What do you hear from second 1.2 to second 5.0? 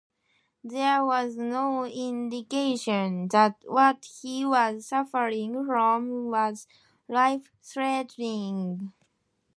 no indication that what he was